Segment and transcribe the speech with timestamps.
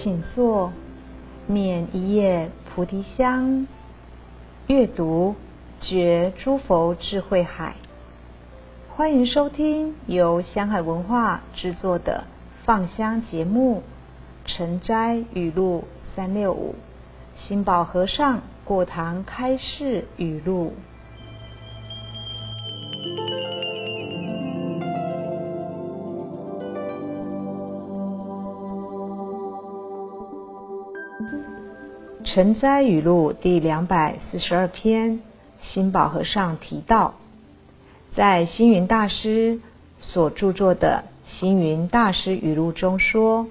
[0.00, 0.72] 请坐，
[1.48, 3.66] 捻一叶菩提香，
[4.68, 5.34] 阅读
[5.80, 7.74] 觉诸佛智慧海。
[8.88, 12.24] 欢迎收听由香海文化制作的
[12.64, 13.82] 放香节目
[14.48, 15.82] 《晨斋语录
[16.14, 16.76] 三六五》，
[17.48, 20.74] 新宝和尚过堂开示语录。
[32.24, 35.20] 晨斋语录第两百四十二篇，
[35.60, 37.14] 心宝和尚提到，
[38.14, 39.60] 在星云大师
[39.98, 41.04] 所著作的
[41.40, 43.48] 《星云大师语录》中说，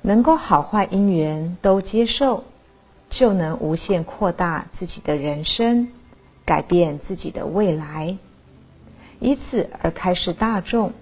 [0.00, 2.44] 能够好坏因缘都接受，
[3.10, 5.88] 就能无限扩大自己的人生，
[6.46, 8.16] 改变自己的未来，
[9.18, 10.92] 以此而开示大众：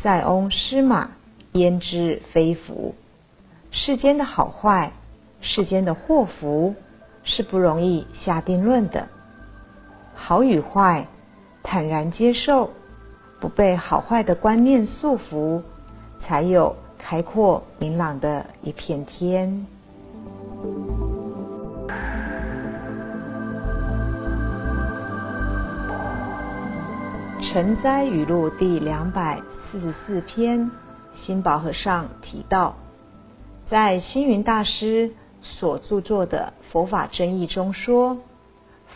[0.00, 1.10] 塞翁失马，
[1.52, 2.94] 焉知非福？
[3.70, 4.92] 世间的好坏。
[5.44, 6.74] 世间的祸福
[7.24, 9.08] 是不容易下定论的，
[10.14, 11.08] 好与坏，
[11.64, 12.70] 坦然接受，
[13.40, 15.60] 不被好坏的观念束缚，
[16.20, 19.66] 才有开阔明朗的一片天。
[27.42, 30.70] 晨斋语录第两百四十四篇，
[31.14, 32.76] 新宝和尚提到，
[33.66, 35.12] 在星云大师。
[35.42, 38.18] 所著作的佛法真义中说，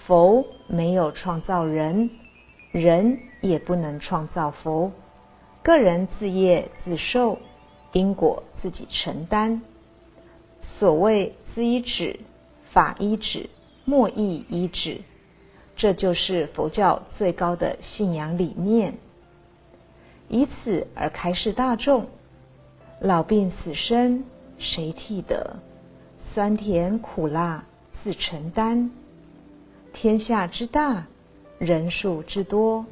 [0.06, 2.10] 佛没有创造人，
[2.70, 4.92] 人也不能创造佛，
[5.62, 7.38] 个人自业自受，
[7.92, 9.62] 因果自己承担。
[10.62, 12.20] 所谓资依止，
[12.72, 13.50] 法依止，
[13.84, 15.00] 莫义依止，
[15.76, 18.94] 这就是佛教最高的信仰理念。
[20.28, 22.06] 以此而开示大众：
[23.00, 24.24] 老病死生，
[24.58, 25.56] 谁替得？
[26.34, 27.64] 酸甜苦辣
[28.02, 28.90] 自承担，
[29.94, 31.06] 天下之大，
[31.58, 32.84] 人数之多，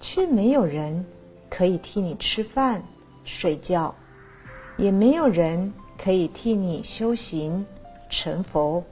[0.00, 1.04] 却没有人
[1.50, 2.82] 可以替你吃饭
[3.24, 3.94] 睡觉，
[4.78, 7.66] 也没有人可以替你修行
[8.10, 8.84] 成佛，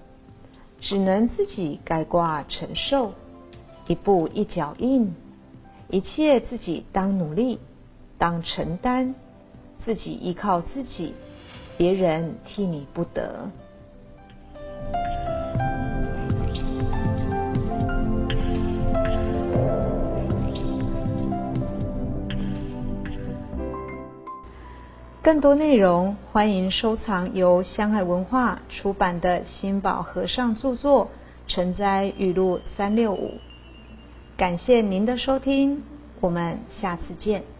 [0.80, 3.14] 只能自己概括承受，
[3.86, 5.14] 一步一脚印，
[5.88, 7.58] 一切自己当努力，
[8.18, 9.14] 当承担，
[9.84, 11.14] 自己依靠自己，
[11.78, 13.50] 别人替你不得。
[25.26, 31.10] 更多内容，欢迎收藏由香海文化出版的心宝和尚著作
[31.52, 33.26] 《成斋语录三六五》。
[34.36, 35.82] 感谢您的收听，
[36.20, 37.55] 我们下次见。